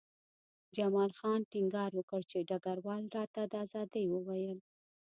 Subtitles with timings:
[0.75, 4.59] جمال خان ټینګار وکړ چې ډګروال راته د ازادۍ وویل